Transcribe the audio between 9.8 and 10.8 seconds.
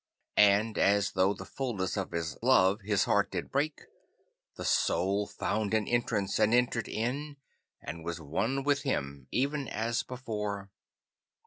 before.